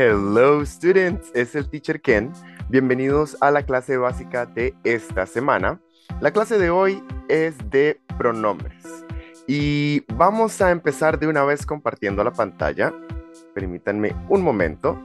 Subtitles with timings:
[0.00, 2.32] Hello students, es el teacher Ken.
[2.68, 5.80] Bienvenidos a la clase básica de esta semana.
[6.20, 9.04] La clase de hoy es de pronombres
[9.48, 12.94] y vamos a empezar de una vez compartiendo la pantalla.
[13.56, 15.02] Permítanme un momento.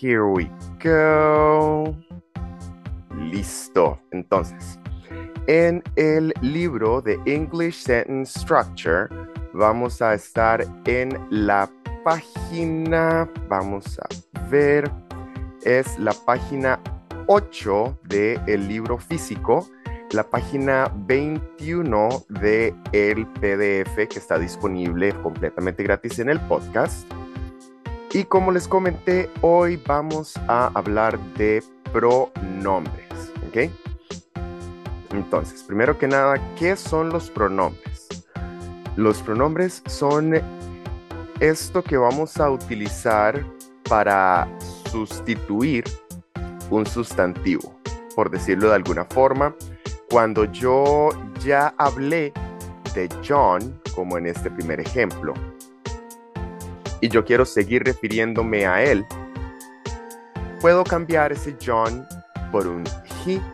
[0.00, 0.50] Here we
[0.82, 1.94] go.
[3.14, 4.00] Listo.
[4.10, 4.78] Entonces,
[5.48, 9.10] en el libro de English Sentence Structure,
[9.54, 11.70] vamos a estar en la
[12.04, 14.08] página, vamos a
[14.50, 14.90] ver,
[15.62, 16.80] es la página
[17.28, 19.66] 8 del el libro físico,
[20.10, 27.10] la página 21 del el PDF que está disponible completamente gratis en el podcast.
[28.12, 33.70] Y como les comenté, hoy vamos a hablar de pronombres, ¿ok?
[35.10, 38.23] Entonces, primero que nada, ¿qué son los pronombres?
[38.96, 40.34] Los pronombres son
[41.40, 43.44] esto que vamos a utilizar
[43.88, 44.48] para
[44.90, 45.84] sustituir
[46.70, 47.74] un sustantivo,
[48.14, 49.54] por decirlo de alguna forma.
[50.10, 51.08] Cuando yo
[51.44, 52.32] ya hablé
[52.94, 55.34] de John, como en este primer ejemplo,
[57.00, 59.04] y yo quiero seguir refiriéndome a él,
[60.60, 62.06] puedo cambiar ese John
[62.52, 62.84] por un
[63.26, 63.53] he.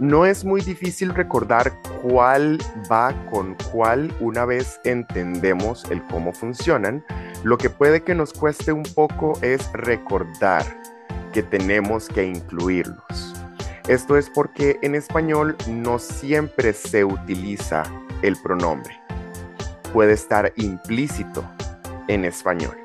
[0.00, 2.58] No es muy difícil recordar cuál
[2.90, 7.04] va con cuál una vez entendemos el cómo funcionan.
[7.42, 10.64] Lo que puede que nos cueste un poco es recordar
[11.32, 13.34] que tenemos que incluirlos.
[13.88, 17.82] Esto es porque en español no siempre se utiliza
[18.22, 19.00] el pronombre.
[19.92, 21.42] Puede estar implícito
[22.06, 22.76] en español.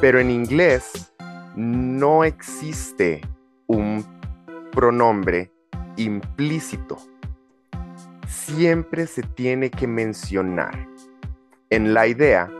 [0.00, 1.12] Pero en inglés
[1.54, 3.20] no existe
[3.66, 4.06] un
[4.72, 5.52] pronombre
[5.98, 6.96] implícito.
[8.26, 10.88] Siempre se tiene que mencionar
[11.70, 12.50] en la idea,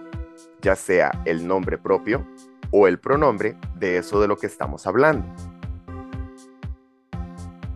[0.60, 2.26] ya sea el nombre propio
[2.70, 5.26] o el pronombre de eso de lo que estamos hablando.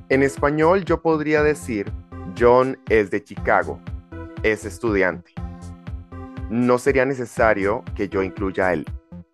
[0.09, 1.91] En español yo podría decir,
[2.39, 3.81] John es de Chicago,
[4.43, 5.33] es estudiante.
[6.51, 8.85] No sería necesario que yo incluya el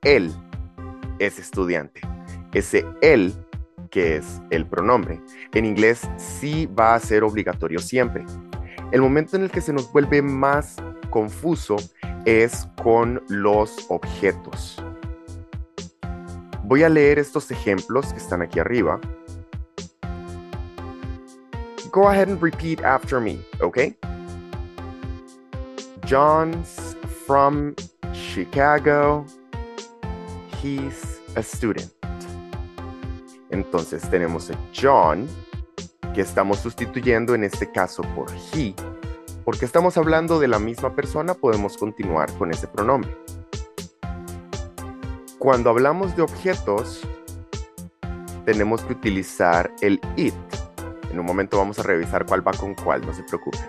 [0.03, 0.33] él
[1.19, 2.01] es estudiante.
[2.53, 3.35] Ese él,
[3.89, 5.21] que es el pronombre,
[5.53, 8.25] en inglés sí va a ser obligatorio siempre.
[8.93, 10.77] El momento en el que se nos vuelve más
[11.11, 11.77] confuso
[12.25, 14.83] es con los objetos.
[16.65, 19.01] Voy a leer estos ejemplos que están aquí arriba.
[21.91, 23.97] Go ahead and repeat after me, okay?
[26.05, 26.97] John's
[27.27, 27.75] from
[28.13, 29.25] Chicago.
[30.63, 31.98] He's a student.
[33.51, 35.27] Entonces tenemos a John,
[36.15, 38.75] que estamos sustituyendo en este caso por he.
[39.45, 43.17] Porque estamos hablando de la misma persona, podemos continuar con ese pronombre.
[45.39, 47.01] Cuando hablamos de objetos,
[48.45, 50.35] tenemos que utilizar el it.
[51.11, 53.61] En un momento vamos a revisar cuál va con cuál, no se preocupen.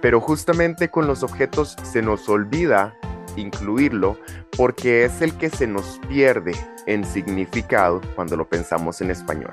[0.00, 2.96] Pero justamente con los objetos se nos olvida
[3.36, 4.16] incluirlo
[4.58, 6.52] porque es el que se nos pierde
[6.84, 9.52] en significado cuando lo pensamos en español.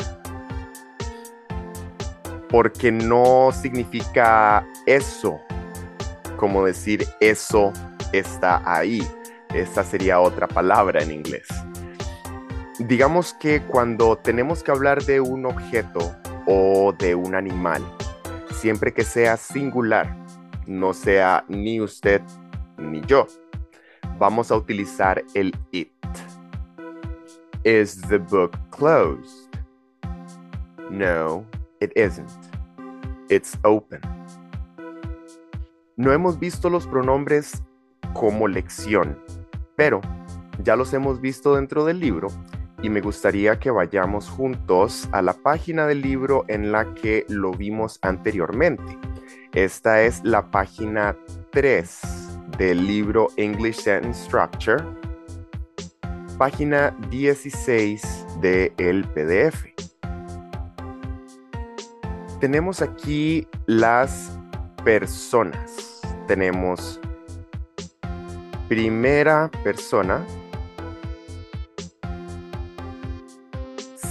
[2.50, 5.40] Porque no significa eso,
[6.36, 7.72] como decir eso
[8.12, 9.02] está ahí
[9.56, 11.48] esta sería otra palabra en inglés.
[12.80, 16.14] Digamos que cuando tenemos que hablar de un objeto
[16.46, 17.82] o de un animal,
[18.52, 20.14] siempre que sea singular,
[20.68, 22.22] no sea ni usted
[22.78, 23.28] ni yo,
[24.18, 25.92] vamos a utilizar el it.
[27.64, 29.50] Is the book closed?
[30.90, 31.46] No,
[31.82, 32.30] it isn't.
[33.30, 34.02] It's open.
[35.98, 37.64] No hemos visto los pronombres
[38.14, 39.18] como lección,
[39.76, 40.02] pero
[40.64, 42.28] ya los hemos visto dentro del libro
[42.82, 47.52] y me gustaría que vayamos juntos a la página del libro en la que lo
[47.52, 48.98] vimos anteriormente.
[49.54, 51.18] Esta es la página
[51.52, 52.15] 3
[52.58, 54.84] del libro English Sentence Structure,
[56.38, 59.66] página 16 del PDF.
[62.40, 64.38] Tenemos aquí las
[64.84, 66.02] personas.
[66.28, 67.00] Tenemos
[68.68, 70.26] primera persona,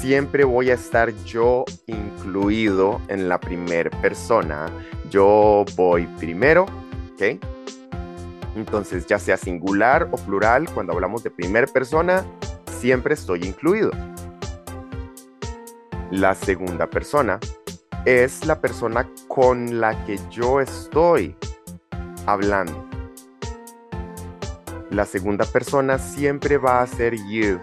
[0.00, 4.66] siempre voy a estar yo incluido en la primera persona.
[5.10, 6.66] Yo voy primero,
[7.14, 7.53] ¿ok?
[8.54, 12.24] Entonces, ya sea singular o plural, cuando hablamos de primera persona,
[12.80, 13.90] siempre estoy incluido.
[16.10, 17.40] La segunda persona
[18.04, 21.36] es la persona con la que yo estoy
[22.26, 22.88] hablando.
[24.90, 27.58] La segunda persona siempre va a ser you.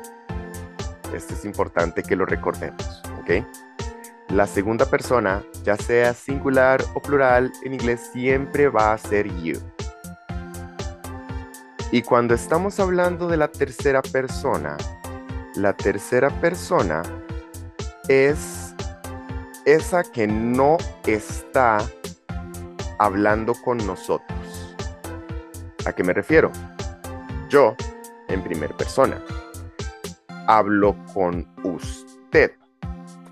[1.15, 3.45] Esto es importante que lo recordemos, ¿ok?
[4.29, 9.59] La segunda persona, ya sea singular o plural, en inglés siempre va a ser you.
[11.93, 14.77] Y cuando estamos hablando de la tercera persona,
[15.55, 17.03] la tercera persona
[18.07, 18.73] es
[19.65, 21.79] esa que no está
[22.97, 24.39] hablando con nosotros.
[25.85, 26.49] ¿A qué me refiero?
[27.49, 27.75] Yo,
[28.29, 29.21] en primera persona,
[30.47, 32.53] hablo con usted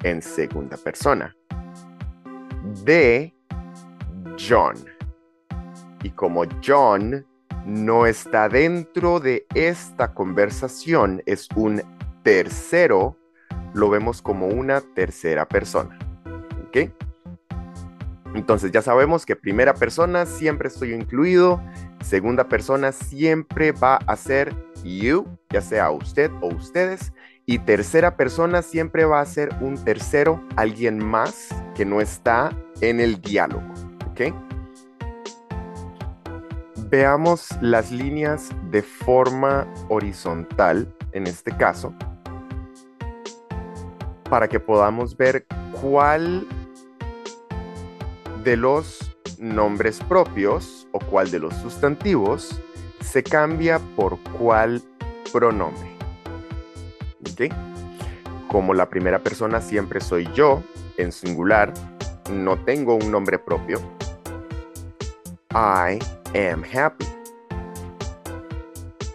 [0.04, 1.34] en segunda persona.
[2.84, 3.34] De
[4.38, 4.76] John.
[6.04, 7.26] Y como John
[7.66, 11.82] no está dentro de esta conversación, es un
[12.24, 13.18] tercero,
[13.74, 15.98] lo vemos como una tercera persona.
[16.68, 16.92] ¿Ok?
[18.36, 21.62] Entonces ya sabemos que primera persona siempre estoy incluido,
[22.04, 24.54] segunda persona siempre va a ser
[24.84, 27.12] you, ya sea usted o ustedes,
[27.46, 33.00] y tercera persona siempre va a ser un tercero, alguien más que no está en
[33.00, 33.66] el diálogo.
[34.12, 34.49] ¿Ok?
[36.90, 41.94] Veamos las líneas de forma horizontal, en este caso,
[44.28, 45.46] para que podamos ver
[45.80, 46.48] cuál
[48.44, 52.60] de los nombres propios o cuál de los sustantivos
[53.02, 54.82] se cambia por cuál
[55.32, 55.90] pronombre.
[58.48, 60.64] Como la primera persona siempre soy yo,
[60.98, 61.72] en singular,
[62.32, 63.80] no tengo un nombre propio.
[65.52, 66.00] I
[66.36, 67.08] am happy.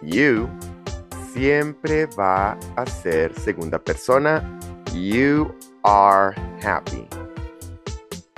[0.01, 0.49] You
[1.33, 4.41] siempre va a ser segunda persona.
[4.93, 5.53] You
[5.83, 7.07] are happy.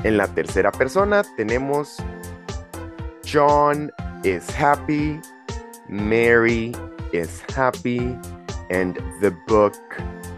[0.04, 1.98] En la tercera persona tenemos
[3.24, 3.92] John
[4.24, 5.20] is happy,
[5.90, 6.74] Mary
[7.12, 8.18] is happy,
[8.70, 9.76] and the book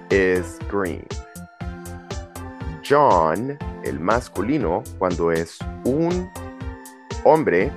[0.10, 1.06] is green.
[2.82, 6.30] John, el masculino, cuando es un
[7.24, 7.72] hombre,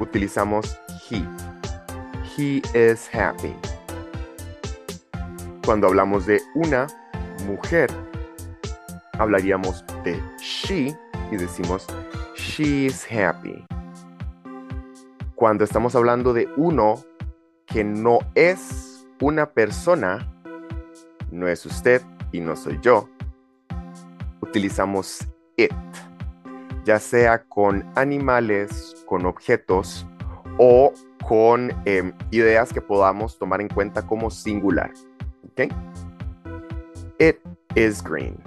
[0.00, 0.78] utilizamos
[1.10, 1.24] he.
[2.36, 3.54] He is happy.
[5.64, 6.86] Cuando hablamos de una
[7.46, 7.90] mujer,
[9.18, 10.96] hablaríamos de she
[11.30, 11.86] y decimos
[12.34, 13.64] she is happy.
[15.34, 17.02] Cuando estamos hablando de uno
[17.66, 20.28] que no es una persona
[21.32, 23.08] no es usted y no soy yo.
[24.40, 25.72] Utilizamos it,
[26.84, 30.06] ya sea con animales, con objetos
[30.56, 30.90] o
[31.28, 34.90] con em, ideas que podamos tomar en cuenta como singular.
[37.18, 37.36] It
[37.74, 38.38] is green.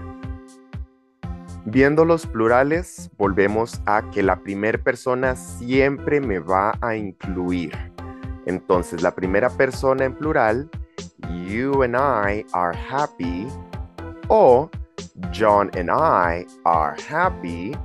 [1.66, 7.72] Viendo los plurales, volvemos a que la primera persona siempre me va a incluir.
[8.48, 10.68] Entonces, la primera persona en plural,
[11.48, 13.46] you and I are happy,
[14.30, 14.68] o
[15.32, 17.78] John and I are happy,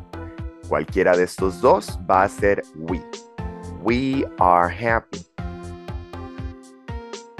[0.70, 3.02] cualquiera de estos dos va a ser we.
[3.82, 5.26] We are happy.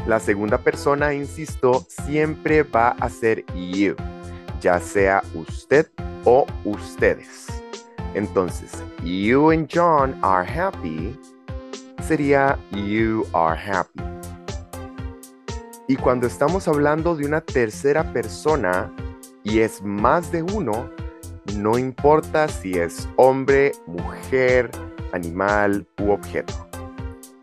[0.06, 3.94] La segunda persona, insisto, siempre va a ser you,
[4.60, 5.86] ya sea usted
[6.24, 7.46] o ustedes.
[8.14, 8.72] Entonces,
[9.04, 11.16] you and John are happy
[12.02, 14.02] sería you are happy.
[15.86, 18.92] Y cuando estamos hablando de una tercera persona
[19.44, 20.90] y es más de uno,
[21.56, 24.70] no importa si es hombre, mujer,
[25.12, 26.54] animal u objeto.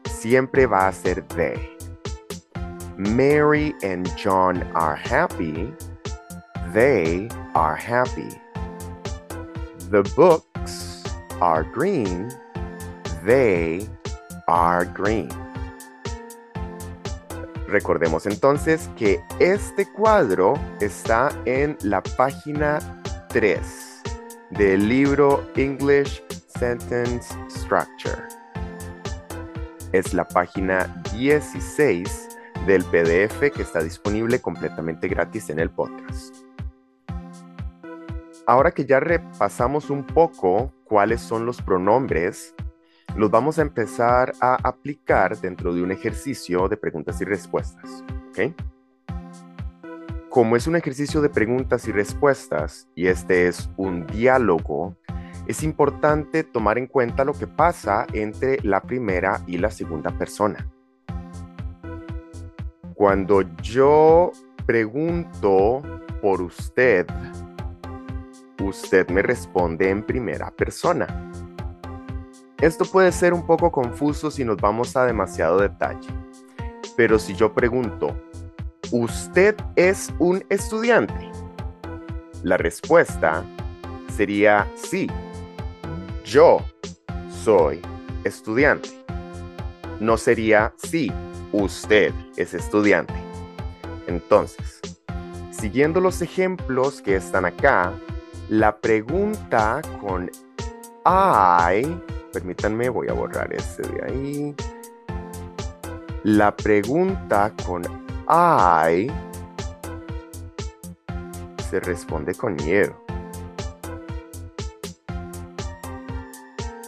[0.06, 1.60] Siempre va a ser they.
[2.98, 5.72] Mary and John are happy.
[6.74, 8.30] They are happy.
[9.90, 11.04] The books
[11.40, 12.30] are green.
[13.26, 13.88] They
[14.48, 15.30] are green.
[17.68, 22.80] Recordemos entonces que este cuadro está en la página
[23.30, 23.87] 3
[24.52, 28.24] del libro English Sentence Structure.
[29.92, 32.30] Es la página 16
[32.66, 36.36] del PDF que está disponible completamente gratis en el podcast.
[38.46, 42.54] Ahora que ya repasamos un poco cuáles son los pronombres
[43.16, 48.04] los vamos a empezar a aplicar dentro de un ejercicio de preguntas y respuestas.
[50.30, 54.98] Como es un ejercicio de preguntas y respuestas y este es un diálogo,
[55.48, 60.70] es importante tomar en cuenta lo que pasa entre la primera y la segunda persona.
[62.94, 64.32] Cuando yo
[64.66, 65.82] pregunto
[66.22, 67.08] por usted,
[68.62, 71.08] usted me responde en primera persona
[72.60, 76.10] Esto puede ser un poco confuso si nos vamos a demasiado detalle,
[76.98, 78.20] pero si yo pregunto,
[78.92, 81.30] ¿usted es un estudiante?
[82.44, 83.44] La respuesta
[84.16, 85.08] sería sí,
[86.24, 86.60] yo
[87.44, 87.82] soy
[88.24, 88.90] estudiante.
[90.00, 91.12] No sería sí,
[91.52, 93.14] usted es estudiante.
[94.08, 94.82] Entonces,
[95.52, 97.94] siguiendo los ejemplos que están acá,
[98.50, 100.32] la pregunta con
[101.06, 101.98] I,
[102.32, 104.56] permítanme, voy a borrar ese de ahí.
[106.24, 109.10] La pregunta con I
[111.70, 112.94] se responde con you.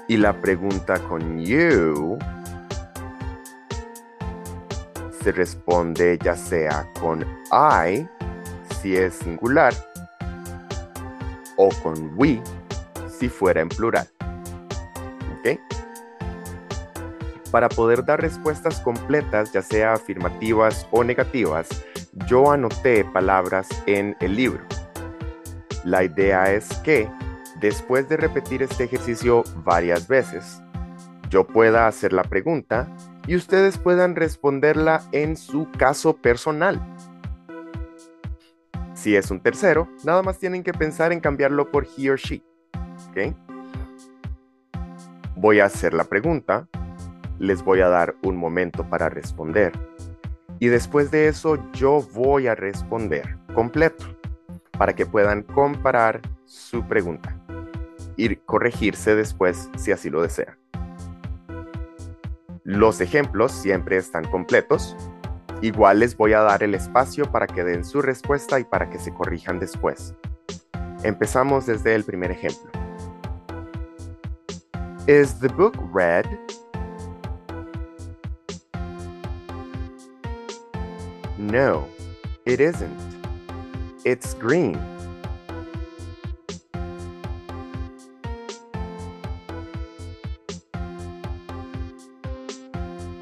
[0.08, 2.18] Y la pregunta con you
[5.22, 8.08] se responde ya sea con I,
[8.82, 9.74] si es singular,
[11.58, 12.42] o con we,
[13.08, 14.08] si fuera en plural.
[17.52, 21.68] Para poder dar respuestas completas, ya sea afirmativas o negativas,
[22.28, 24.64] yo anoté palabras en el libro.
[25.84, 27.10] La idea es que,
[27.60, 30.62] después de repetir este ejercicio varias veces,
[31.30, 32.88] yo pueda hacer la pregunta
[33.26, 36.80] y ustedes puedan responderla en su caso personal.
[38.94, 42.44] Si es un tercero, nada más tienen que pensar en cambiarlo por he or she.
[45.36, 46.68] Voy a hacer la pregunta,
[47.40, 49.72] les voy a dar un momento para responder
[50.60, 54.06] y después de eso yo voy a responder completo
[54.78, 57.36] para que puedan comparar su pregunta
[58.18, 60.58] y corregirse después si así lo desean.
[62.64, 64.96] Los ejemplos siempre están completos.
[65.62, 69.00] Igual les voy a dar el espacio para que den su respuesta y para que
[69.00, 70.14] se corrijan después.
[71.04, 72.70] Empezamos desde el primer ejemplo.
[75.08, 76.26] Is the book red?
[81.50, 81.88] No,
[82.46, 82.96] it isn't.
[84.06, 84.80] It's green.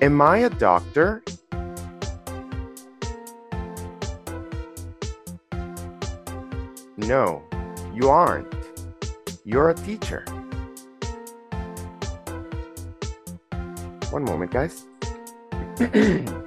[0.02, 1.24] Am I a doctor?
[6.98, 7.42] No,
[7.94, 8.54] you aren't.
[9.46, 10.26] You're a teacher.
[14.10, 14.84] One moment, guys.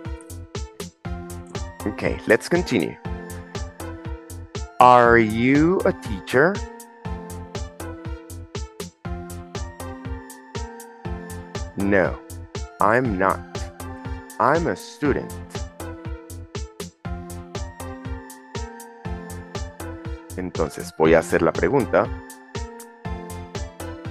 [1.87, 2.97] okay, let's continue.
[4.81, 6.55] Are you a teacher?
[11.77, 12.19] No.
[12.81, 13.41] I'm not.
[14.39, 15.31] I'm a student.
[20.39, 22.07] Entonces voy a hacer la pregunta.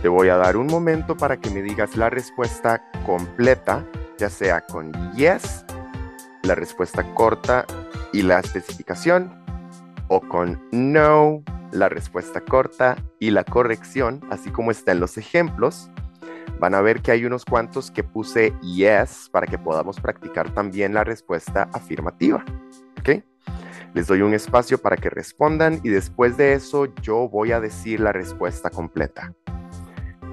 [0.03, 3.83] Te voy a dar un momento para que me digas la respuesta completa,
[4.19, 5.65] ya sea con yes,
[6.49, 7.67] la respuesta corta
[8.11, 9.31] y la especificación,
[10.07, 15.91] o con no, la respuesta corta y la corrección, así como está en los ejemplos.
[16.59, 20.95] Van a ver que hay unos cuantos que puse yes para que podamos practicar también
[20.95, 22.43] la respuesta afirmativa.
[22.99, 23.23] ¿Ok?
[23.93, 27.99] Les doy un espacio para que respondan y después de eso yo voy a decir
[27.99, 29.35] la respuesta completa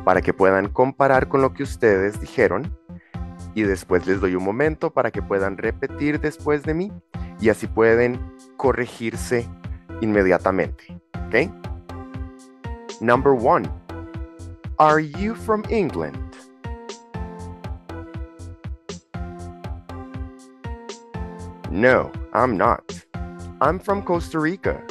[0.07, 2.75] para que puedan comparar con lo que ustedes dijeron
[3.57, 6.93] y después les doy un momento para que puedan repetir después de mí
[7.41, 8.21] y así pueden
[8.59, 9.49] corregirse
[10.03, 11.01] inmediatamente.
[11.27, 11.51] ¿Ok?
[13.01, 13.67] Number one.
[14.79, 16.19] Are you from England?
[21.71, 22.83] No, I'm not.
[23.63, 24.83] I'm from Costa Rica.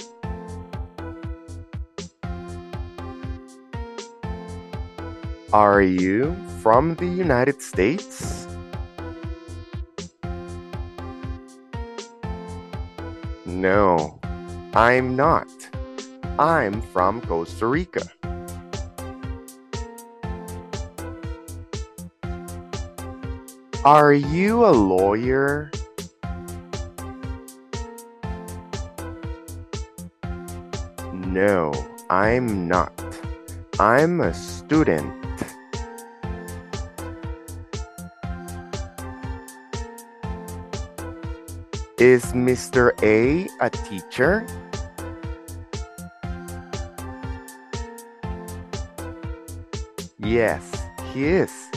[5.53, 8.34] Are you from the United States?
[13.45, 14.19] No,
[14.73, 15.47] I'm not.
[16.39, 18.01] I'm from Costa Rica.
[23.85, 25.69] Are you a lawyer?
[31.13, 31.71] No,
[32.09, 32.91] I'm not.
[33.79, 35.24] I'm a student.
[41.97, 42.91] Is Mr.
[43.03, 44.45] A a teacher?
[50.19, 50.75] Yes,
[51.13, 51.69] he is.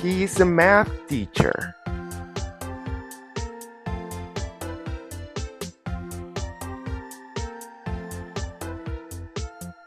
[0.00, 1.74] He is a math teacher.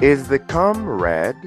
[0.01, 1.38] Is the com red?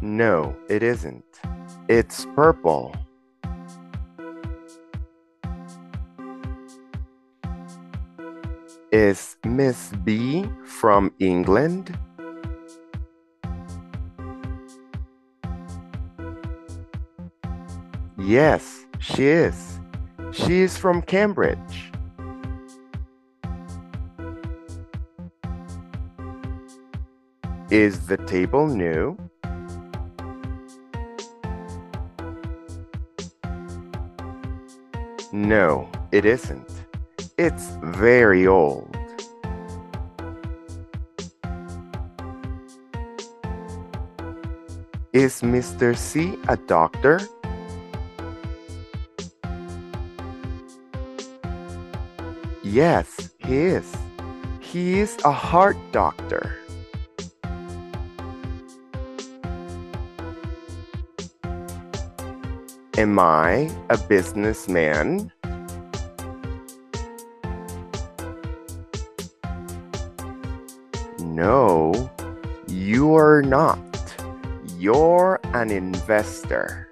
[0.00, 1.31] No, it isn't.
[1.88, 2.94] It's purple.
[8.92, 11.98] Is Miss B from England?
[18.16, 19.80] Yes, she is.
[20.30, 21.90] She is from Cambridge.
[27.70, 29.16] Is the table new?
[35.34, 36.70] No, it isn't.
[37.38, 38.94] It's very old.
[45.14, 45.96] Is Mr.
[45.96, 47.18] C a doctor?
[52.62, 53.90] Yes, he is.
[54.60, 56.61] He is a heart doctor.
[63.02, 65.32] Am I a businessman?
[71.18, 72.08] No,
[72.68, 73.80] you are not.
[74.78, 76.88] You're an investor.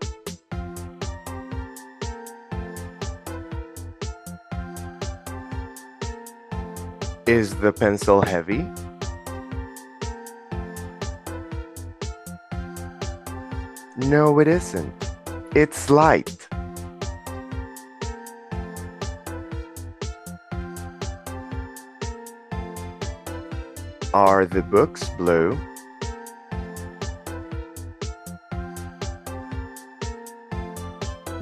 [7.28, 8.66] Is the pencil heavy?
[13.96, 15.09] No, it isn't.
[15.52, 16.46] It's light.
[24.14, 25.58] Are the books blue?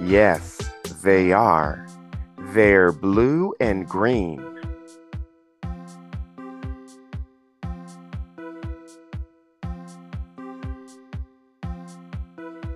[0.02, 0.58] Yes,
[1.02, 1.86] they are.
[2.54, 4.57] They're blue and green.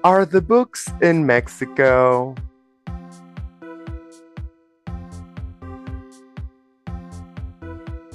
[0.05, 2.35] Are the books in Mexico?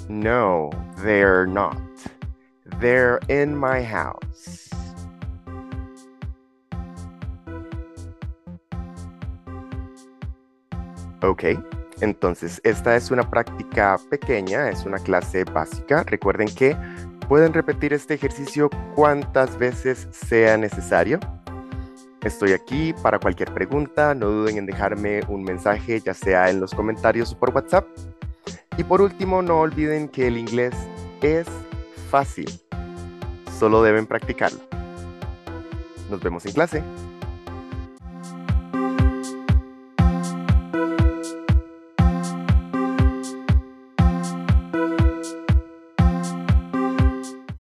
[0.09, 1.77] No, they're not.
[2.81, 4.67] They're in my house.
[11.21, 11.43] Ok,
[12.01, 16.03] entonces esta es una práctica pequeña, es una clase básica.
[16.03, 16.75] Recuerden que
[17.29, 21.19] pueden repetir este ejercicio cuantas veces sea necesario.
[22.27, 26.73] Estoy aquí para cualquier pregunta, no duden en dejarme un mensaje ya sea en los
[26.73, 27.87] comentarios o por WhatsApp.
[28.75, 30.75] Y por último, no olviden que el inglés
[31.21, 31.47] es
[32.11, 32.51] fácil,
[33.57, 34.59] solo deben practicarlo.
[36.09, 36.83] Nos vemos en clase.